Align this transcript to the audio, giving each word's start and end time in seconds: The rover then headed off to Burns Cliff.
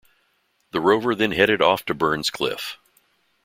The 0.71 0.81
rover 0.81 1.13
then 1.13 1.31
headed 1.31 1.61
off 1.61 1.85
to 1.85 1.93
Burns 1.93 2.31
Cliff. 2.31 2.79